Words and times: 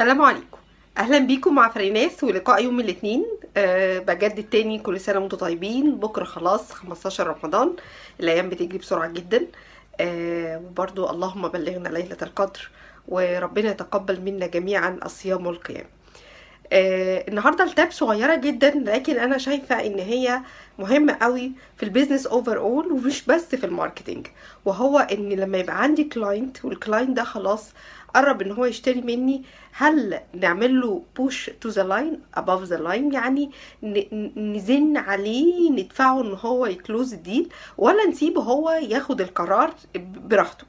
السلام 0.00 0.22
عليكم. 0.22 0.58
أهلا 0.98 1.18
بيكم 1.18 1.54
مع 1.54 1.68
فريناس 1.68 2.24
ولقاء 2.24 2.64
يوم 2.64 2.80
الاثنين. 2.80 3.26
أه 3.56 3.98
بجدد 3.98 4.42
تاني 4.50 4.78
كل 4.78 5.00
سنة 5.00 5.18
وأنتم 5.18 5.36
طيبين. 5.36 5.96
بكرة 5.96 6.24
خلاص 6.24 6.72
15 6.72 7.26
رمضان. 7.26 7.76
الأيام 8.20 8.48
بتجري 8.48 8.78
بسرعة 8.78 9.08
جدا. 9.12 9.46
أه 10.00 10.58
وبرضو 10.58 11.10
اللهم 11.10 11.48
بلغنا 11.48 11.88
ليلة 11.88 12.16
القدر 12.22 12.70
وربنا 13.08 13.70
يتقبل 13.70 14.20
منا 14.20 14.46
جميعا 14.46 14.98
الصيام 15.04 15.46
والقيام. 15.46 15.86
آه 16.72 17.24
النهارده 17.28 17.64
ال 17.64 17.70
tip 17.70 17.90
صغيرة 17.90 18.34
جدا 18.34 18.70
لكن 18.86 19.18
أنا 19.18 19.38
شايفة 19.38 19.86
إن 19.86 19.98
هي 19.98 20.40
مهمه 20.78 21.16
قوي 21.22 21.52
في 21.76 21.82
ال 21.82 22.26
business 22.26 22.58
overall 22.58 22.92
ومش 22.92 23.24
بس 23.26 23.54
في 23.54 23.64
ال 23.66 23.71
marketing. 23.71 24.26
وهو 24.64 24.98
إن 24.98 25.28
لما 25.28 25.58
يبقى 25.58 25.82
عندي 25.82 26.04
client 26.04 26.64
وال 26.64 26.77
client 26.77 27.16
ده 27.16 27.24
خلاص 27.24 27.72
قرب 28.14 28.42
إن 28.42 28.52
هو 28.52 28.64
يشتري 28.64 29.00
مني 29.00 29.42
هل 29.72 30.20
نعمل 30.34 30.80
له 30.80 31.02
push 31.16 31.50
to 31.60 31.68
the 31.68 31.82
line 31.82 32.20
above 32.34 32.62
the 32.62 32.76
line 32.76 33.12
يعني 33.12 33.50
نزن 34.36 34.96
عليه 34.96 35.70
ندفعه 35.70 36.20
إن 36.20 36.36
هو 36.40 36.66
ي 36.66 36.74
close 36.74 37.14
ال 37.14 37.21
deal 37.21 37.48
ولا 37.78 38.06
نسيبه 38.06 38.42
هو 38.42 38.70
ياخد 38.70 39.20
القرار 39.20 39.74
براحته. 40.16 40.64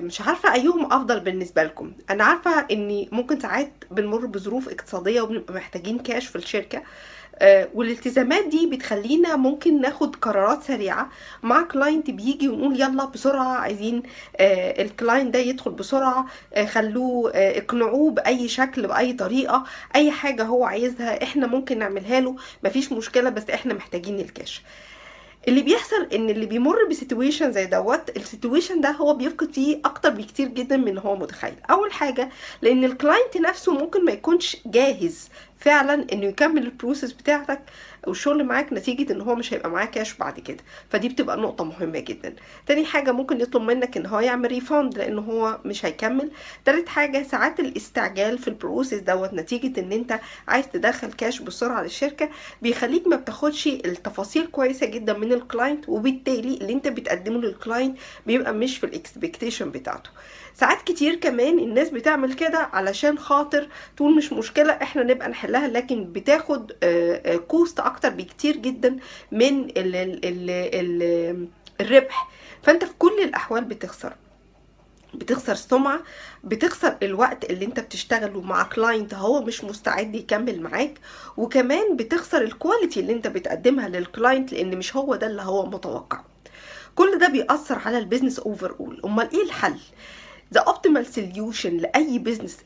مش 0.00 0.20
عارفة 0.20 0.54
أيهم 0.54 0.92
أفضل 0.92 1.20
بالنسبة 1.20 1.62
لكم. 1.64 1.92
أنا 2.10 2.24
عارفة 2.24 2.66
أني 2.70 3.08
ممكن 3.12 3.40
ساعات 3.40 3.72
بنمر 3.90 4.26
بظروف 4.26 4.68
اقتصادية 4.68 5.20
وبنبقى 5.20 5.54
محتاجين 5.54 5.98
كاش 5.98 6.26
في 6.26 6.36
الشركة 6.36 6.82
والالتزامات 7.74 8.46
دي 8.48 8.66
بتخلينا 8.66 9.36
ممكن 9.36 9.80
ناخد 9.80 10.16
قرارات 10.16 10.62
سريعة. 10.62 11.10
مع 11.42 11.62
client 11.62 12.10
بيجي 12.10 12.48
ونقول 12.48 12.80
يلا 12.80 13.04
بسرعة 13.04 13.56
عايزين 13.56 14.02
ال 14.40 14.53
client 14.53 15.34
ده 15.34 15.38
يدخل 15.40 15.70
بسرعة 15.70 16.26
خلوه 16.66 17.30
اقنعوه 17.34 18.10
بأي 18.10 18.48
شكل 18.48 18.86
بأي 18.86 19.12
طريقة 19.12 19.64
أي 19.96 20.10
حاجة 20.10 20.42
هو 20.44 20.64
عايزها 20.64 21.22
إحنا 21.22 21.46
ممكن 21.46 21.78
نعملها 21.78 22.20
له 22.20 22.36
مفيش 22.64 22.92
مشكلة 22.92 23.30
بس 23.30 23.50
إحنا 23.50 23.74
محتاجين 23.74 24.20
الكاش 24.20 24.62
اللي 25.48 25.62
بيحصل 25.62 26.02
إن 26.14 26.30
اللي 26.30 26.46
بيمر 26.46 26.84
ب 26.90 26.96
situation 26.96 27.52
زي 27.52 27.66
دوت 27.66 28.16
ال 28.16 28.22
situation 28.22 28.80
ده 28.80 28.90
هو 28.90 29.14
بيفقد 29.14 29.52
فيه 29.52 29.80
أكتر 29.84 30.10
بكتير 30.10 30.48
جدا 30.48 30.76
من 30.76 30.98
هو 30.98 31.16
متخيل. 31.16 31.54
أول 31.70 31.92
حاجة 31.92 32.28
لأن 32.62 32.84
ال 32.84 32.91
client 32.91 33.36
نفسه 33.36 33.72
ممكن 33.72 34.04
ما 34.04 34.12
يكونش 34.12 34.56
جاهز 34.66 35.28
فعلا 35.58 36.06
إنه 36.12 36.26
يكمل 36.26 36.62
ال 36.62 36.68
process 36.68 37.12
بتاعتك 37.12 37.60
والشغل 38.06 38.44
معاك 38.44 38.72
نتيجة 38.72 39.12
إن 39.12 39.20
هو 39.20 39.34
مش 39.34 39.54
هيبقى 39.54 39.70
معاه 39.70 39.84
كاش 39.84 40.14
بعد 40.14 40.40
كده. 40.40 40.56
فدي 40.90 41.08
بتبقى 41.08 41.36
نقطة 41.36 41.64
مهمة 41.64 41.98
جدا. 41.98 42.34
تاني 42.66 42.84
حاجة 42.84 43.12
ممكن 43.12 43.40
يطلب 43.40 43.62
منك 43.62 43.96
إن 43.96 44.06
هو 44.06 44.20
يعمل 44.20 44.48
refund 44.48 44.98
لأن 44.98 45.18
هو 45.18 45.58
مش 45.64 45.84
هيكمل. 45.86 46.30
تالت 46.64 46.88
حاجة 46.88 47.22
ساعات 47.22 47.60
الاستعجال 47.60 48.38
في 48.38 48.48
ال 48.48 48.55
process 48.55 49.00
دوت 49.00 49.32
نتيجة 49.34 49.80
إن 49.80 49.92
أنت 49.92 50.20
عايز 50.48 50.68
تدخل 50.68 51.12
كاش 51.12 51.40
بسرعة 51.40 51.82
للشركة 51.82 52.28
بيخليك 52.62 53.06
ما 53.06 53.16
بتاخدش 53.16 53.66
التفاصيل 53.66 54.46
كويسة 54.46 54.86
جدا 54.86 55.12
من 55.12 55.32
ال 55.32 55.40
client 55.40 55.88
وبالتالي 55.88 56.54
اللي 56.56 56.72
أنت 56.72 56.88
بتقدمه 56.88 57.40
لل 57.40 57.55
client 57.55 57.98
بيبقى 58.26 58.52
مش 58.54 58.78
في 58.78 58.86
ال 58.86 58.93
expectation 58.93 59.70
بتاعته. 59.70 60.10
ساعات 60.54 60.82
كتير 60.82 61.14
كمان 61.14 61.58
الناس 61.58 61.88
بتعمل 61.90 62.32
كده 62.32 62.58
علشان 62.58 63.18
خاطر 63.18 63.68
تقول 63.96 64.16
مش 64.16 64.32
مشكلة 64.32 64.72
إحنا 64.72 65.02
نبقى 65.02 65.28
نحلها 65.46 65.68
لكن 65.68 66.12
بتاخد 66.12 66.72
cost 67.48 67.80
أكتر 67.80 68.10
بكتير 68.10 68.56
جدا 68.56 68.96
من 69.32 69.64
ال 69.64 69.76
ال 69.76 70.24
ال 70.24 70.50
ال 70.50 71.48
الربح. 71.80 72.28
فأنت 72.62 72.84
في 72.84 72.92
كل 72.98 73.20
الأحوال 73.22 73.64
بتخسر. 73.64 74.12
بتخسر 75.14 75.54
سمعة 75.54 76.00
بتخسر 76.44 76.96
الوقت 77.02 77.50
اللي 77.50 77.64
أنت 77.64 77.80
بتشتغله 77.80 78.40
مع 78.40 78.62
client 78.62 79.14
هو 79.14 79.42
مش 79.42 79.64
مستعد 79.64 80.14
يكمل 80.14 80.60
معاك 80.60 80.94
وكمان 81.36 81.96
بتخسر 81.96 82.42
ال 82.42 82.49
quality 82.49 83.00
اللي 83.00 83.12
أنت 83.12 83.26
بتقدمها 83.26 83.88
لل 83.88 84.04
client 84.04 84.52
لأن 84.52 84.78
مش 84.78 84.96
هو 84.96 85.14
ده 85.14 85.26
اللي 85.26 85.42
هو 85.42 85.66
متوقع 85.66 86.20
كل 86.94 87.18
ده 87.18 87.28
بيأثر 87.28 87.78
على 87.78 87.98
ال 87.98 88.38
business 88.38 88.76
overall 88.80 89.00
أمال 89.04 89.30
إيه 89.32 89.42
الحل؟ 89.42 89.78
the 90.54 90.60
optimal 90.60 91.06
solution 91.06 91.76
لأي 91.76 92.18
business 92.18 92.56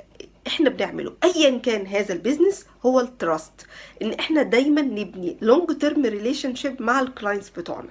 إحنا 0.46 0.70
بنعمله. 0.70 1.12
ايا 1.24 1.58
كان 1.58 1.86
هذا 1.86 2.12
البيزنس 2.14 2.66
هو 2.86 3.00
ال 3.00 3.11
trust 3.11 3.66
إن 4.02 4.12
إحنا 4.12 4.42
دايما 4.42 4.82
نبني 4.82 5.36
long 5.40 5.72
term 5.78 6.06
relationship 6.06 6.82
مع 6.82 7.00
ال 7.00 7.06
clients 7.06 7.50
بتوعنا 7.50 7.88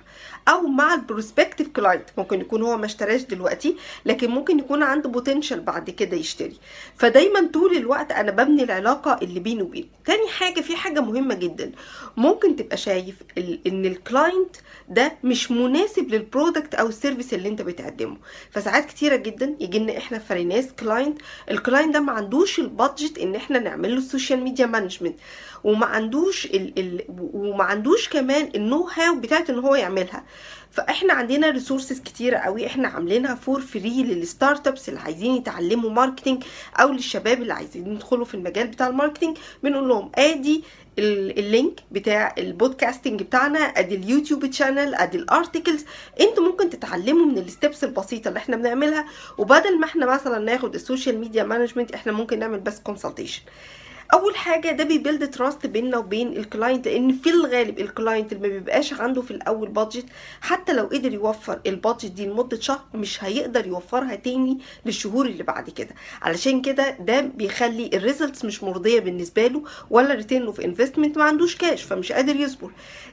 أو 0.48 0.62
مع 0.68 0.94
ال 0.94 1.00
prospective 1.00 1.68
client 1.68 2.04
ممكن 2.18 2.42
يكون 2.42 2.62
هو 2.62 2.78
ما 2.78 2.86
اشتراش 2.86 3.22
دلوقتي 3.22 3.76
لكن 4.06 4.30
ممكن 4.30 4.60
يكون 4.60 4.84
عنده 4.84 5.10
potential 5.10 5.60
بعد 5.60 5.90
كده 5.90 6.18
يشتري. 6.18 6.58
فدايما 6.98 7.50
طول 7.54 7.78
الوقت 7.78 8.12
أنا 8.12 8.32
ببني 8.32 8.64
العلاقة 8.64 9.20
اللي 9.22 9.40
بيني 9.40 9.62
وبينه. 9.62 9.88
تاني 10.06 10.28
حاجة 10.28 10.62
في 10.62 10.76
حاجة 10.76 11.00
مهمة 11.00 11.34
جدا. 11.36 11.72
ممكن 12.18 12.56
تبقى 12.56 12.78
شايف 12.78 13.16
إن 13.68 13.86
ال 13.86 13.96
client 13.96 14.56
ده 14.90 15.12
مش 15.24 15.52
مناسب 15.52 16.08
لل 16.10 16.25
product 16.25 16.76
أو 16.76 16.88
ال 16.88 16.94
service 16.94 17.34
اللي 17.34 17.50
أنت 17.50 17.62
بتقدمه. 17.62 18.18
فساعات 18.52 18.86
كتيرة 18.86 19.16
جدا 19.16 19.56
يجي 19.60 19.80
لنا 19.80 19.98
إحنا 19.98 20.20
فريناس 20.20 20.68
client 20.80 21.22
ال 21.52 21.58
client 21.58 21.94
ده 21.94 22.00
ما 22.00 22.12
عندوش 22.12 22.60
ال 22.60 22.68
budget 22.68 23.18
إن 23.18 23.36
إحنا 23.36 23.60
نعمل 23.60 23.92
له 23.92 23.98
ال 23.98 24.04
social 24.04 24.44
media 24.44 24.66
management 24.80 25.20
وما 25.64 25.86
عندوش 25.86 26.46
ال 26.46 26.80
ال 26.80 27.04
وما 27.34 27.64
عندوش 27.64 28.10
كمان 28.10 28.50
ال 28.56 28.61
know 28.61 28.84
how 28.96 29.16
بتاعت 29.20 29.50
إن 29.50 29.60
هو 29.60 29.76
يعملها. 29.76 30.24
فإحنا 30.72 31.14
عندنا 31.14 31.50
resources 31.50 32.00
كتيرة 32.00 32.38
قوي. 32.38 32.68
إحنا 32.68 32.88
عاملينها 32.88 33.36
for 33.36 33.62
free 33.62 34.04
لل 34.04 34.68
startups 34.68 34.90
اللي 34.90 35.00
عايزين 35.00 35.36
يتعلموا 35.36 35.90
marketing 35.90 36.44
أو 36.76 36.90
للشباب 36.92 37.42
اللي 37.42 37.54
عايزين 37.54 37.94
يدخلوا 37.94 38.26
في 38.26 38.34
المجال 38.34 38.68
بتاع 38.68 38.88
ال 38.88 38.93
marketing 38.93 39.38
بنقول 39.64 39.90
لهم 39.90 40.12
آدي 40.16 40.64
ال 41.00 41.16
link 41.16 41.80
بتاع 41.92 42.36
ال 42.38 42.46
podcasting 42.46 43.24
بتاعنا 43.24 43.60
آدي 43.60 43.96
ال 43.96 44.02
YouTube 44.02 44.46
channel 44.46 44.96
آدي 44.96 45.18
ال 45.18 45.25
articles 45.25 45.86
إنتوا 46.22 46.44
ممكن 46.44 46.70
تتعلموا 46.70 47.26
من 47.26 47.38
ال 47.38 47.46
steps 47.46 47.84
البسيطة 47.84 48.28
اللي 48.28 48.38
إحنا 48.38 48.56
بنعملها. 48.56 49.06
وبدل 49.38 49.80
ما 49.80 49.86
إحنا 49.86 50.06
مثلا 50.06 50.40
ناخد 50.40 50.76
ال 50.76 50.82
social 50.82 51.20
media 51.20 51.44
management 51.44 51.92
إحنا 51.92 52.12
ممكن 52.12 52.40
نعمل 52.40 52.60
بس 52.60 52.80
consultation 52.80 53.42
أول 54.14 54.36
حاجة 54.36 54.72
ده 54.72 54.84
بي 54.84 54.97
build 54.97 55.30
trust 55.32 55.66
بيننا 55.66 55.98
وبين 55.98 56.38
ال 56.38 56.45
client 56.45 56.88
لأن 56.88 57.12
في 57.12 57.30
الغالب 57.30 57.80
ال 57.80 57.87
client 57.87 58.32
اللي 58.34 58.48
ما 58.48 58.54
بيبقاش 58.54 58.94
عنده 58.94 59.22
في 59.22 59.32
الأول 59.32 59.68
budget 59.70 60.06
حتى 60.42 60.74
لو 60.74 60.84
قدر 60.86 61.14
يوفر 61.14 61.60
ال 61.68 61.73
budget 61.73 62.06
دي 62.12 62.26
لمدة 62.26 62.60
شهر 62.60 62.82
مش 62.94 63.24
هيقدر 63.24 63.68
يوفرها 63.68 64.16
تاني 64.16 64.60
للشهور 64.86 65.26
اللي 65.26 65.44
بعد 65.44 65.70
كده. 65.70 65.96
علشان 66.22 66.62
كده 66.62 66.90
ده 67.00 67.22
بيخلي 67.22 67.90
ال 67.94 68.00
results 68.00 68.46
مش 68.46 68.64
مرضية 68.64 69.00
بالنسبة 69.00 69.48
له 69.48 69.64
ولا 69.90 70.14
return 70.14 70.46
of 70.46 70.60
investment 70.62 71.18
ما 71.18 71.24
عندوش 71.24 71.56
كاش 71.56 71.84
فمش 71.84 72.12
قادر 72.12 72.36
يصبر. 72.36 72.72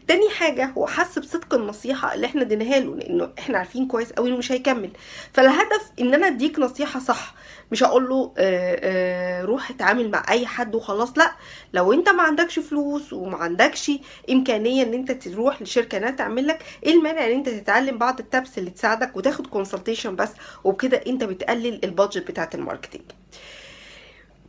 تاني 0.08 0.28
حاجة 0.30 0.64
هو 0.78 0.86
حس 0.86 1.18
بصدق 1.18 1.54
النصيحة 1.54 2.14
اللي 2.14 2.26
إحنا 2.26 2.42
اديناها 2.42 2.80
له 2.80 2.96
لأنه 2.96 3.30
إحنا 3.38 3.58
عارفين 3.58 3.86
كويس 3.86 4.12
قوي 4.12 4.28
إنه 4.28 4.36
مش 4.36 4.52
هيكمل. 4.52 4.90
فالهدف 5.32 5.90
إن 6.00 6.14
أنا 6.14 6.26
أديك 6.26 6.58
نصيحة 6.58 7.00
صح 7.00 7.34
مش 7.72 7.82
هقول 7.82 8.08
له 8.08 8.32
آآ 8.38 8.80
آآ 8.82 9.44
روح 9.44 9.70
اتعامل 9.70 10.10
مع 10.10 10.24
أي 10.30 10.46
حد 10.46 10.74
وخلاص. 10.86 11.18
لا 11.18 11.32
لو 11.72 11.92
انت 11.92 12.08
ما 12.08 12.22
عندكش 12.22 12.58
فلوس 12.58 13.12
وما 13.12 13.36
عندكش 13.36 13.90
إمكانية 14.30 14.82
إن 14.82 14.94
انت 14.94 15.12
تروح 15.12 15.62
لشركة 15.62 15.98
إنها 15.98 16.10
تعمل 16.10 16.46
لك 16.46 16.62
إيه 16.84 16.92
المانع 16.94 17.26
إن 17.26 17.30
انت 17.30 17.48
تتعلم 17.48 17.98
بعض 17.98 18.18
ال 18.20 18.28
tips 18.28 18.58
اللي 18.58 18.70
تساعدك 18.70 19.16
وتاخد 19.16 19.46
consultation 19.46 20.16
بس 20.16 20.30
وبكده 20.64 21.00
انت 21.06 21.24
بتقلل 21.24 21.84
ال 21.84 21.91
budget 21.91 22.28
بتاعت 22.28 22.54
ال 22.54 22.59
marketing 22.59 23.02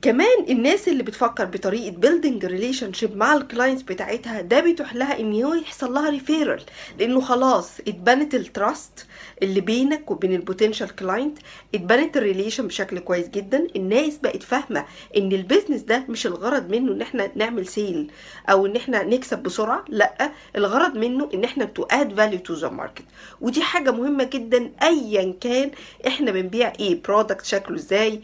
كمان 0.01 0.45
الناس 0.49 0.87
اللي 0.87 1.03
بتفكر 1.03 1.45
بطريقة 1.45 1.91
building 1.97 2.45
relationship 2.45 3.17
مع 3.17 3.33
ال 3.33 3.39
clients 3.39 3.81
بتاعتها 3.81 4.41
ده 4.41 4.59
بيتيح 4.59 4.95
لها 4.95 5.19
إن 5.19 5.43
هو 5.43 5.53
يحصل 5.53 5.93
لها 5.93 6.09
referral 6.09 6.63
لأنه 6.99 7.21
خلاص 7.21 7.79
اتبنت 7.87 8.35
ال 8.35 8.47
trust 8.47 9.05
اللي 9.43 9.61
بينك 9.61 10.11
وبين 10.11 10.33
ال 10.33 10.39
potential 10.39 10.95
client 10.95 11.37
اتبنت 11.75 12.17
ال 12.17 12.23
relation 12.23 12.67
بشكل 12.67 12.99
كويس 12.99 13.27
جدا. 13.29 13.67
الناس 13.75 14.17
بقت 14.17 14.43
فاهمة 14.43 14.85
إن 15.17 15.31
ال 15.31 15.37
business 15.37 15.81
ده 15.81 16.03
مش 16.09 16.27
الغرض 16.27 16.69
منه 16.69 16.91
إن 16.93 17.01
إحنا 17.01 17.31
نعمل 17.35 17.67
sale 17.67 18.11
أو 18.49 18.65
إن 18.65 18.75
إحنا 18.75 19.03
نكسب 19.03 19.43
بسرعة 19.43 19.85
لأ 19.89 20.31
الغرض 20.55 20.97
منه 20.97 21.29
إن 21.33 21.43
إحنا 21.43 21.65
to 21.65 21.83
add 21.83 22.13
value 22.17 22.39
to 22.39 22.53
the 22.53 22.69
market 22.69 23.03
ودي 23.41 23.61
حاجة 23.61 23.91
مهمة 23.91 24.23
جدا 24.23 24.71
ايا 24.83 25.33
كان 25.41 25.71
إحنا 26.07 26.31
بنبيع 26.31 26.73
إيه 26.79 27.01
product 27.03 27.45
شكله 27.45 27.75
إزاي 27.75 28.21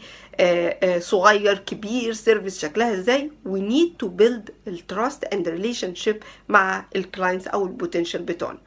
صغير 0.98 1.58
كبير 1.58 2.12
service 2.12 2.58
شكلها 2.62 2.94
إزاي؟ 2.94 3.30
We 3.46 3.58
need 3.58 4.06
to 4.06 4.08
build 4.08 4.52
the 4.68 5.24
trust 5.24 5.48
and 5.48 5.94
relationship 5.94 6.22
مع 6.48 6.84
ال 6.96 7.02
clients 7.02 7.46
أو 7.48 7.66
ال 7.66 7.72
potential 7.72 8.22
بتوعنا. 8.22 8.58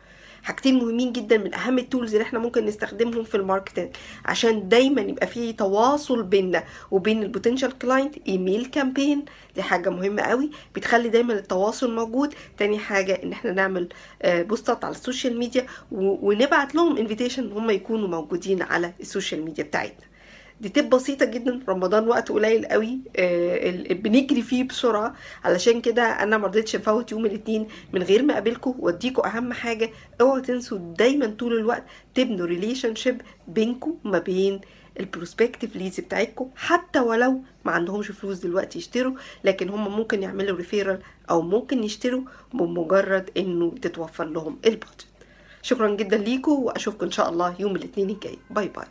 حاجتين 0.44 0.76
مهمين 0.76 1.12
جدا 1.12 1.38
من 1.38 1.54
أهم 1.54 1.80
ال 1.80 1.86
tools 1.86 2.14
اللي 2.16 2.24
إحنا 2.24 2.40
ممكن 2.40 2.66
نستخدمهم 2.66 3.24
في 3.24 3.36
ال 3.36 3.41
marketing 3.41 3.90
عشان 4.26 4.70
دايما 4.70 5.02
يبقى 5.02 5.28
في 5.28 5.54
تواصل 5.54 6.24
بيننا 6.24 6.64
وبين 6.92 7.24
ال 7.24 7.29
potential 7.29 7.78
client 7.78 8.16
email 8.28 8.66
campaign 8.66 9.26
دي 9.56 9.62
حاجة 9.64 9.90
مهمة 9.90 10.22
قوي. 10.22 10.50
بتخلي 10.76 11.10
دايما 11.10 11.34
التواصل 11.34 11.96
موجود. 11.96 12.34
تاني 12.58 12.80
حاجة 12.80 13.20
إن 13.24 13.32
إحنا 13.32 13.52
نعمل 13.52 13.90
بوستات 14.26 14.86
على 14.86 14.96
ال 14.96 15.02
social 15.02 15.40
media 15.40 15.66
ونبعت 15.92 16.76
لهم 16.76 16.98
invitation 16.98 17.44
إن 17.44 17.52
هم 17.52 17.70
يكونوا 17.70 18.08
موجودين 18.08 18.62
على 18.62 18.94
ال 19.02 19.08
social 19.08 19.42
media 19.46 19.64
بتاعتنا. 19.64 20.06
دي 20.62 20.70
تip 20.78 20.86
بسيطة 20.86 21.26
جدا 21.26 21.60
رمضان 21.70 22.08
وقت 22.08 22.30
قليل 22.32 22.66
قوي 22.66 23.00
آه، 23.16 23.94
بنجري 23.94 24.42
فيه 24.42 24.64
بسرعة. 24.64 25.16
علشان 25.44 25.82
كده 25.82 26.02
أنا 26.04 26.38
ما 26.38 26.48
رضيتش 26.48 26.76
أفوت 26.76 27.12
يوم 27.12 27.26
الاثنين 27.26 27.68
من 27.94 28.04
غير 28.04 28.24
ما 28.24 28.34
أقابلكم. 28.34 28.76
وأديكم 28.80 29.26
أهم 29.26 29.54
حاجة 29.54 29.90
اوعوا 30.22 30.40
تنسوا 30.40 30.78
دايما 30.78 31.26
طول 31.26 31.58
الوقت 31.58 31.84
تبنوا 32.16 32.46
relationship 32.46 33.22
بينكم 33.48 33.96
وما 34.06 34.20
بين 34.20 34.62
ال 35.00 35.06
prospective 35.06 35.76
leads 35.76 36.00
بتاعتكم. 36.00 36.50
حتى 36.56 37.00
ولو 37.00 37.42
ما 37.66 37.72
عندهمش 37.72 38.08
فلوس 38.08 38.38
دلوقتي 38.38 38.80
يشتروا 38.80 39.14
لكن 39.44 39.70
هم 39.70 39.98
ممكن 39.98 40.24
يعملوا 40.24 40.58
referral 40.58 41.00
أو 41.30 41.42
ممكن 41.42 41.84
يشتروا 41.84 42.22
بمجرد 42.54 43.30
إنه 43.38 43.76
تتوفر 43.82 44.26
لهم 44.26 44.58
ال 44.66 44.72
budget 44.72 45.06
شكرا 45.62 45.96
جدا 45.96 46.18
ليكم 46.18 46.52
وأشوفكم 46.52 47.06
إن 47.06 47.12
شاء 47.12 47.30
الله 47.30 47.56
يوم 47.60 47.76
الاثنين 47.76 48.10
الجاي. 48.10 48.38
bye 48.50 48.68
bye 48.68 48.86